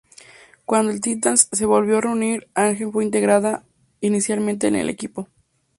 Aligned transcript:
Cuando 0.65 0.91
el 0.91 0.99
Titans 0.99 1.47
se 1.51 1.63
volvió 1.67 1.99
a 1.99 2.01
reunir, 2.01 2.47
Argent 2.55 2.91
fue 2.91 3.05
integrada 3.05 3.63
inicialmente 3.99 4.67
en 4.67 4.75
el 4.75 4.89
equipo. 4.89 5.27